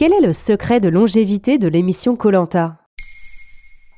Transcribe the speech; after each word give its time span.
Quel 0.00 0.14
est 0.14 0.26
le 0.26 0.32
secret 0.32 0.80
de 0.80 0.88
longévité 0.88 1.58
de 1.58 1.68
l'émission 1.68 2.16
Colanta? 2.16 2.78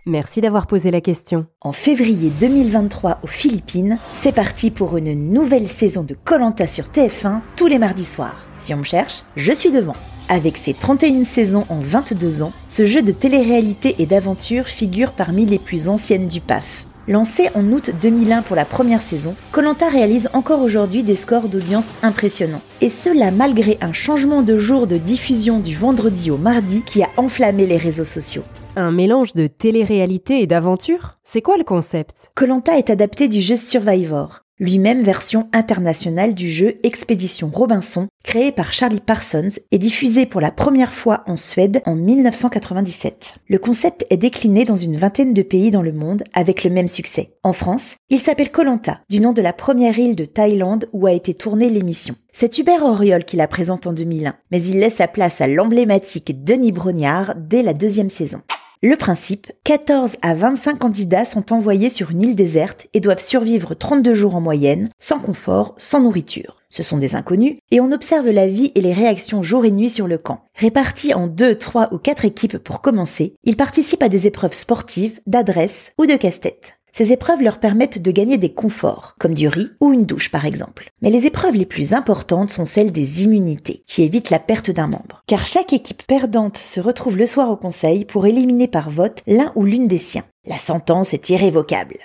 Merci 0.04 0.40
d'avoir 0.40 0.66
posé 0.66 0.90
la 0.90 1.00
question. 1.00 1.46
En 1.60 1.70
février 1.70 2.32
2023 2.40 3.20
aux 3.22 3.28
Philippines, 3.28 3.98
c'est 4.12 4.34
parti 4.34 4.72
pour 4.72 4.96
une 4.96 5.30
nouvelle 5.30 5.68
saison 5.68 6.02
de 6.02 6.14
Colanta 6.14 6.66
sur 6.66 6.86
TF1 6.86 7.38
tous 7.54 7.68
les 7.68 7.78
mardis 7.78 8.04
soirs. 8.04 8.44
Si 8.58 8.74
on 8.74 8.78
me 8.78 8.82
cherche, 8.82 9.22
je 9.36 9.52
suis 9.52 9.70
devant. 9.70 9.94
Avec 10.28 10.56
ses 10.56 10.74
31 10.74 11.22
saisons 11.22 11.66
en 11.68 11.78
22 11.78 12.42
ans, 12.42 12.52
ce 12.66 12.84
jeu 12.84 13.02
de 13.02 13.12
télé-réalité 13.12 13.94
et 14.00 14.06
d'aventure 14.06 14.66
figure 14.66 15.12
parmi 15.12 15.46
les 15.46 15.60
plus 15.60 15.88
anciennes 15.88 16.26
du 16.26 16.40
PAF. 16.40 16.84
Lancé 17.08 17.48
en 17.56 17.64
août 17.72 17.90
2001 18.00 18.42
pour 18.42 18.54
la 18.54 18.64
première 18.64 19.02
saison, 19.02 19.34
Colanta 19.50 19.88
réalise 19.88 20.28
encore 20.34 20.62
aujourd'hui 20.62 21.02
des 21.02 21.16
scores 21.16 21.48
d'audience 21.48 21.88
impressionnants. 22.04 22.62
Et 22.80 22.88
cela 22.88 23.32
malgré 23.32 23.76
un 23.80 23.92
changement 23.92 24.42
de 24.42 24.56
jour 24.60 24.86
de 24.86 24.98
diffusion 24.98 25.58
du 25.58 25.74
vendredi 25.74 26.30
au 26.30 26.36
mardi 26.38 26.82
qui 26.82 27.02
a 27.02 27.08
enflammé 27.16 27.66
les 27.66 27.76
réseaux 27.76 28.04
sociaux. 28.04 28.44
Un 28.76 28.92
mélange 28.92 29.34
de 29.34 29.48
télé-réalité 29.48 30.42
et 30.42 30.46
d'aventure? 30.46 31.18
C'est 31.24 31.42
quoi 31.42 31.56
le 31.56 31.64
concept? 31.64 32.30
Colanta 32.36 32.78
est 32.78 32.88
adapté 32.88 33.26
du 33.26 33.40
jeu 33.40 33.56
Survivor, 33.56 34.44
lui-même 34.62 35.02
version 35.02 35.48
internationale 35.52 36.34
du 36.34 36.50
jeu 36.50 36.76
Expédition 36.84 37.50
Robinson, 37.52 38.06
créé 38.22 38.52
par 38.52 38.72
Charlie 38.72 39.00
Parsons 39.00 39.58
et 39.72 39.78
diffusé 39.78 40.24
pour 40.24 40.40
la 40.40 40.52
première 40.52 40.92
fois 40.92 41.24
en 41.26 41.36
Suède 41.36 41.82
en 41.84 41.96
1997. 41.96 43.34
Le 43.48 43.58
concept 43.58 44.06
est 44.08 44.16
décliné 44.16 44.64
dans 44.64 44.76
une 44.76 44.96
vingtaine 44.96 45.34
de 45.34 45.42
pays 45.42 45.72
dans 45.72 45.82
le 45.82 45.92
monde 45.92 46.22
avec 46.32 46.62
le 46.62 46.70
même 46.70 46.86
succès. 46.86 47.34
En 47.42 47.52
France, 47.52 47.96
il 48.08 48.20
s'appelle 48.20 48.52
Colanta, 48.52 49.00
du 49.10 49.18
nom 49.18 49.32
de 49.32 49.42
la 49.42 49.52
première 49.52 49.98
île 49.98 50.14
de 50.14 50.24
Thaïlande 50.24 50.88
où 50.92 51.08
a 51.08 51.12
été 51.12 51.34
tournée 51.34 51.68
l'émission. 51.68 52.14
C'est 52.32 52.56
Hubert 52.58 52.84
Auriol 52.84 53.24
qui 53.24 53.36
la 53.36 53.48
présente 53.48 53.88
en 53.88 53.92
2001, 53.92 54.36
mais 54.52 54.62
il 54.62 54.78
laisse 54.78 54.96
sa 54.96 55.08
place 55.08 55.40
à 55.40 55.48
l'emblématique 55.48 56.44
Denis 56.44 56.72
Brognard 56.72 57.34
dès 57.36 57.62
la 57.62 57.74
deuxième 57.74 58.08
saison. 58.08 58.42
Le 58.84 58.96
principe, 58.96 59.52
14 59.62 60.16
à 60.22 60.34
25 60.34 60.76
candidats 60.76 61.24
sont 61.24 61.52
envoyés 61.52 61.88
sur 61.88 62.10
une 62.10 62.22
île 62.22 62.34
déserte 62.34 62.88
et 62.94 62.98
doivent 62.98 63.20
survivre 63.20 63.74
32 63.74 64.12
jours 64.12 64.34
en 64.34 64.40
moyenne, 64.40 64.88
sans 64.98 65.20
confort, 65.20 65.76
sans 65.78 66.00
nourriture. 66.00 66.56
Ce 66.68 66.82
sont 66.82 66.98
des 66.98 67.14
inconnus 67.14 67.58
et 67.70 67.80
on 67.80 67.92
observe 67.92 68.28
la 68.28 68.48
vie 68.48 68.72
et 68.74 68.80
les 68.80 68.92
réactions 68.92 69.44
jour 69.44 69.64
et 69.64 69.70
nuit 69.70 69.88
sur 69.88 70.08
le 70.08 70.18
camp. 70.18 70.46
Répartis 70.56 71.14
en 71.14 71.28
2, 71.28 71.54
3 71.54 71.94
ou 71.94 71.98
4 71.98 72.24
équipes 72.24 72.58
pour 72.58 72.80
commencer, 72.80 73.36
ils 73.44 73.56
participent 73.56 74.02
à 74.02 74.08
des 74.08 74.26
épreuves 74.26 74.52
sportives, 74.52 75.20
d'adresse 75.28 75.92
ou 75.96 76.06
de 76.06 76.16
casse-tête. 76.16 76.80
Ces 76.94 77.10
épreuves 77.10 77.40
leur 77.40 77.58
permettent 77.58 78.02
de 78.02 78.10
gagner 78.10 78.36
des 78.36 78.52
conforts, 78.52 79.14
comme 79.18 79.32
du 79.32 79.48
riz 79.48 79.70
ou 79.80 79.94
une 79.94 80.04
douche 80.04 80.30
par 80.30 80.44
exemple. 80.44 80.90
Mais 81.00 81.08
les 81.08 81.24
épreuves 81.24 81.56
les 81.56 81.64
plus 81.64 81.94
importantes 81.94 82.50
sont 82.50 82.66
celles 82.66 82.92
des 82.92 83.22
immunités, 83.24 83.82
qui 83.86 84.02
évitent 84.02 84.28
la 84.28 84.38
perte 84.38 84.70
d'un 84.70 84.88
membre. 84.88 85.22
Car 85.26 85.46
chaque 85.46 85.72
équipe 85.72 86.06
perdante 86.06 86.58
se 86.58 86.80
retrouve 86.80 87.16
le 87.16 87.24
soir 87.24 87.50
au 87.50 87.56
conseil 87.56 88.04
pour 88.04 88.26
éliminer 88.26 88.68
par 88.68 88.90
vote 88.90 89.22
l'un 89.26 89.52
ou 89.56 89.64
l'une 89.64 89.86
des 89.86 89.98
siens. 89.98 90.24
La 90.44 90.58
sentence 90.58 91.14
est 91.14 91.30
irrévocable. 91.30 91.96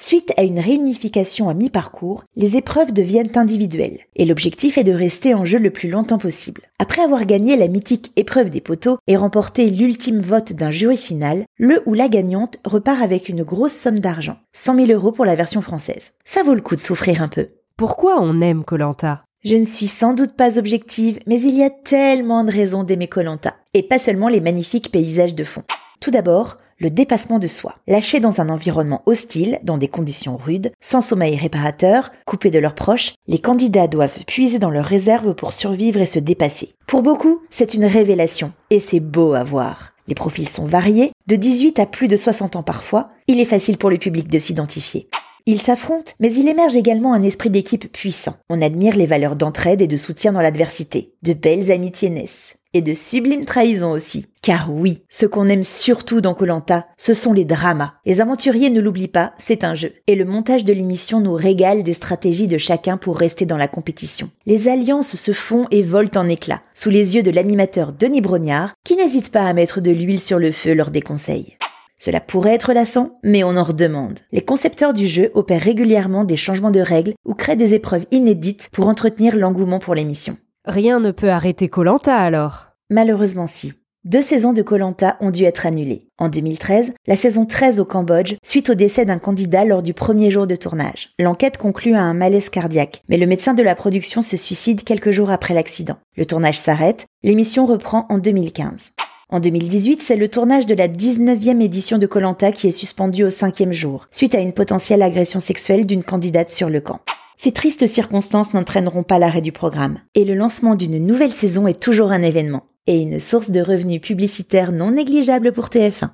Suite 0.00 0.32
à 0.36 0.44
une 0.44 0.60
réunification 0.60 1.48
à 1.48 1.54
mi-parcours, 1.54 2.22
les 2.36 2.56
épreuves 2.56 2.92
deviennent 2.92 3.32
individuelles, 3.34 3.98
et 4.14 4.26
l'objectif 4.26 4.78
est 4.78 4.84
de 4.84 4.92
rester 4.92 5.34
en 5.34 5.44
jeu 5.44 5.58
le 5.58 5.72
plus 5.72 5.90
longtemps 5.90 6.18
possible. 6.18 6.62
Après 6.78 7.02
avoir 7.02 7.26
gagné 7.26 7.56
la 7.56 7.66
mythique 7.66 8.12
épreuve 8.14 8.50
des 8.50 8.60
poteaux 8.60 8.98
et 9.08 9.16
remporté 9.16 9.68
l'ultime 9.68 10.20
vote 10.20 10.52
d'un 10.52 10.70
jury 10.70 10.96
final, 10.96 11.46
le 11.56 11.82
ou 11.84 11.94
la 11.94 12.08
gagnante 12.08 12.58
repart 12.64 13.02
avec 13.02 13.28
une 13.28 13.42
grosse 13.42 13.72
somme 13.72 13.98
d'argent, 13.98 14.36
100 14.52 14.86
000 14.86 14.92
euros 14.92 15.10
pour 15.10 15.24
la 15.24 15.34
version 15.34 15.62
française. 15.62 16.12
Ça 16.24 16.44
vaut 16.44 16.54
le 16.54 16.60
coup 16.60 16.76
de 16.76 16.80
souffrir 16.80 17.20
un 17.20 17.28
peu. 17.28 17.48
Pourquoi 17.76 18.22
on 18.22 18.40
aime 18.40 18.62
Colanta? 18.62 19.24
Je 19.44 19.56
ne 19.56 19.64
suis 19.64 19.88
sans 19.88 20.14
doute 20.14 20.34
pas 20.34 20.60
objective, 20.60 21.18
mais 21.26 21.40
il 21.40 21.56
y 21.56 21.64
a 21.64 21.70
tellement 21.70 22.44
de 22.44 22.52
raisons 22.52 22.84
d'aimer 22.84 23.08
Colanta, 23.08 23.56
et 23.74 23.82
pas 23.82 23.98
seulement 23.98 24.28
les 24.28 24.40
magnifiques 24.40 24.92
paysages 24.92 25.34
de 25.34 25.44
fond. 25.44 25.64
Tout 26.00 26.12
d'abord, 26.12 26.58
le 26.78 26.90
dépassement 26.90 27.38
de 27.38 27.46
soi. 27.46 27.76
Lâchés 27.86 28.20
dans 28.20 28.40
un 28.40 28.48
environnement 28.48 29.02
hostile, 29.06 29.58
dans 29.62 29.78
des 29.78 29.88
conditions 29.88 30.36
rudes, 30.36 30.72
sans 30.80 31.00
sommeil 31.00 31.36
réparateur, 31.36 32.12
coupés 32.24 32.50
de 32.50 32.58
leurs 32.58 32.74
proches, 32.74 33.14
les 33.26 33.38
candidats 33.38 33.88
doivent 33.88 34.24
puiser 34.26 34.58
dans 34.58 34.70
leurs 34.70 34.84
réserves 34.84 35.34
pour 35.34 35.52
survivre 35.52 36.00
et 36.00 36.06
se 36.06 36.18
dépasser. 36.18 36.74
Pour 36.86 37.02
beaucoup, 37.02 37.42
c'est 37.50 37.74
une 37.74 37.84
révélation, 37.84 38.52
et 38.70 38.80
c'est 38.80 39.00
beau 39.00 39.34
à 39.34 39.44
voir. 39.44 39.92
Les 40.06 40.14
profils 40.14 40.48
sont 40.48 40.64
variés, 40.64 41.12
de 41.26 41.36
18 41.36 41.78
à 41.80 41.86
plus 41.86 42.08
de 42.08 42.16
60 42.16 42.56
ans 42.56 42.62
parfois, 42.62 43.10
il 43.26 43.40
est 43.40 43.44
facile 43.44 43.76
pour 43.76 43.90
le 43.90 43.98
public 43.98 44.28
de 44.28 44.38
s'identifier. 44.38 45.08
Ils 45.46 45.62
s'affrontent, 45.62 46.12
mais 46.20 46.32
il 46.32 46.48
émerge 46.48 46.76
également 46.76 47.14
un 47.14 47.22
esprit 47.22 47.50
d'équipe 47.50 47.90
puissant. 47.90 48.36
On 48.50 48.60
admire 48.60 48.96
les 48.96 49.06
valeurs 49.06 49.34
d'entraide 49.34 49.80
et 49.80 49.86
de 49.86 49.96
soutien 49.96 50.32
dans 50.32 50.42
l'adversité. 50.42 51.14
De 51.22 51.32
belles 51.32 51.70
amitiés 51.70 52.10
naissent 52.10 52.54
et 52.74 52.82
de 52.82 52.92
sublimes 52.92 53.44
trahisons 53.44 53.90
aussi. 53.90 54.26
Car 54.42 54.72
oui, 54.72 55.02
ce 55.08 55.26
qu'on 55.26 55.48
aime 55.48 55.64
surtout 55.64 56.20
dans 56.20 56.34
Colanta, 56.34 56.86
ce 56.96 57.14
sont 57.14 57.32
les 57.32 57.44
dramas. 57.44 57.94
Les 58.06 58.20
aventuriers 58.20 58.70
ne 58.70 58.80
l'oublient 58.80 59.08
pas, 59.08 59.32
c'est 59.38 59.64
un 59.64 59.74
jeu. 59.74 59.92
Et 60.06 60.14
le 60.14 60.24
montage 60.24 60.64
de 60.64 60.72
l'émission 60.72 61.20
nous 61.20 61.34
régale 61.34 61.82
des 61.82 61.94
stratégies 61.94 62.46
de 62.46 62.58
chacun 62.58 62.96
pour 62.96 63.18
rester 63.18 63.46
dans 63.46 63.56
la 63.56 63.68
compétition. 63.68 64.30
Les 64.46 64.68
alliances 64.68 65.16
se 65.16 65.32
font 65.32 65.66
et 65.70 65.82
volent 65.82 66.10
en 66.16 66.28
éclats, 66.28 66.62
sous 66.74 66.90
les 66.90 67.16
yeux 67.16 67.22
de 67.22 67.30
l'animateur 67.30 67.92
Denis 67.92 68.20
Brognard, 68.20 68.72
qui 68.84 68.96
n'hésite 68.96 69.32
pas 69.32 69.46
à 69.46 69.52
mettre 69.52 69.80
de 69.80 69.90
l'huile 69.90 70.20
sur 70.20 70.38
le 70.38 70.52
feu 70.52 70.74
lors 70.74 70.90
des 70.90 71.02
conseils. 71.02 71.56
Cela 71.98 72.20
pourrait 72.20 72.54
être 72.54 72.72
lassant, 72.72 73.18
mais 73.24 73.42
on 73.42 73.56
en 73.56 73.64
redemande. 73.64 74.20
Les 74.30 74.40
concepteurs 74.40 74.94
du 74.94 75.08
jeu 75.08 75.32
opèrent 75.34 75.60
régulièrement 75.60 76.24
des 76.24 76.36
changements 76.36 76.70
de 76.70 76.80
règles 76.80 77.14
ou 77.24 77.34
créent 77.34 77.56
des 77.56 77.74
épreuves 77.74 78.06
inédites 78.12 78.68
pour 78.72 78.86
entretenir 78.86 79.36
l'engouement 79.36 79.80
pour 79.80 79.96
l'émission. 79.96 80.36
Rien 80.68 81.00
ne 81.00 81.12
peut 81.12 81.30
arrêter 81.30 81.70
Colanta 81.70 82.14
alors. 82.14 82.66
Malheureusement 82.90 83.46
si. 83.46 83.72
Deux 84.04 84.20
saisons 84.20 84.52
de 84.52 84.60
Colanta 84.60 85.16
ont 85.20 85.30
dû 85.30 85.44
être 85.44 85.64
annulées. 85.64 86.08
En 86.18 86.28
2013, 86.28 86.92
la 87.06 87.16
saison 87.16 87.46
13 87.46 87.80
au 87.80 87.86
Cambodge, 87.86 88.34
suite 88.44 88.68
au 88.68 88.74
décès 88.74 89.06
d'un 89.06 89.18
candidat 89.18 89.64
lors 89.64 89.82
du 89.82 89.94
premier 89.94 90.30
jour 90.30 90.46
de 90.46 90.56
tournage. 90.56 91.14
L'enquête 91.18 91.56
conclut 91.56 91.94
à 91.94 92.02
un 92.02 92.12
malaise 92.12 92.50
cardiaque, 92.50 93.00
mais 93.08 93.16
le 93.16 93.26
médecin 93.26 93.54
de 93.54 93.62
la 93.62 93.74
production 93.74 94.20
se 94.20 94.36
suicide 94.36 94.84
quelques 94.84 95.10
jours 95.10 95.30
après 95.30 95.54
l'accident. 95.54 95.96
Le 96.18 96.26
tournage 96.26 96.58
s'arrête, 96.58 97.06
l'émission 97.22 97.64
reprend 97.64 98.04
en 98.10 98.18
2015. 98.18 98.90
En 99.30 99.40
2018, 99.40 100.02
c'est 100.02 100.16
le 100.16 100.28
tournage 100.28 100.66
de 100.66 100.74
la 100.74 100.88
19e 100.88 101.62
édition 101.62 101.96
de 101.96 102.06
Colanta 102.06 102.52
qui 102.52 102.68
est 102.68 102.72
suspendu 102.72 103.24
au 103.24 103.30
cinquième 103.30 103.72
jour, 103.72 104.06
suite 104.10 104.34
à 104.34 104.40
une 104.40 104.52
potentielle 104.52 105.02
agression 105.02 105.40
sexuelle 105.40 105.86
d'une 105.86 106.04
candidate 106.04 106.50
sur 106.50 106.68
le 106.68 106.82
camp. 106.82 107.00
Ces 107.40 107.52
tristes 107.52 107.86
circonstances 107.86 108.52
n'entraîneront 108.52 109.04
pas 109.04 109.20
l'arrêt 109.20 109.40
du 109.40 109.52
programme, 109.52 109.98
et 110.16 110.24
le 110.24 110.34
lancement 110.34 110.74
d'une 110.74 110.98
nouvelle 110.98 111.32
saison 111.32 111.68
est 111.68 111.80
toujours 111.80 112.10
un 112.10 112.22
événement, 112.22 112.64
et 112.88 112.96
une 112.96 113.20
source 113.20 113.50
de 113.50 113.60
revenus 113.60 114.00
publicitaires 114.00 114.72
non 114.72 114.90
négligeable 114.90 115.52
pour 115.52 115.66
TF1. 115.66 116.10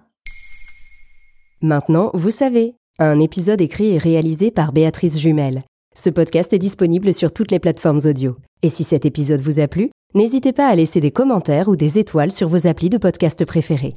Maintenant, 1.63 2.11
vous 2.13 2.31
savez, 2.31 2.75
un 2.99 3.19
épisode 3.21 3.63
écrit 3.63 3.95
et 3.95 3.99
réalisé 3.99 4.51
par 4.51 4.73
Béatrice 4.73 5.19
Jumel. 5.19 5.63
Ce 5.97 6.11
podcast 6.11 6.53
est 6.53 6.59
disponible 6.59 7.15
sur 7.15 7.33
toutes 7.33 7.53
les 7.53 7.59
plateformes 7.59 8.01
audio. 8.05 8.37
Et 8.63 8.69
si 8.69 8.85
cet 8.85 9.07
épisode 9.07 9.41
vous 9.41 9.61
a 9.61 9.67
plu, 9.67 9.89
n'hésitez 10.15 10.53
pas 10.53 10.67
à 10.67 10.75
laisser 10.75 11.01
des 11.01 11.11
commentaires 11.11 11.69
ou 11.69 11.77
des 11.77 11.99
étoiles 11.99 12.33
sur 12.33 12.49
vos 12.49 12.67
applis 12.67 12.91
de 12.91 12.99
podcast 12.99 13.47
préférés. 13.47 13.95